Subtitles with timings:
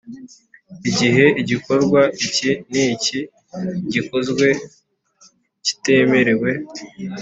[0.89, 3.19] Igihe igikorwa iki n iki
[3.91, 4.47] gikozwe
[5.65, 6.51] kitemerewe